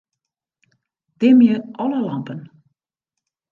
[1.19, 2.43] Dimje alle lampen.